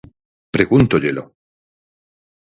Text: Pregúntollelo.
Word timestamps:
Pregúntollelo. 0.55 1.23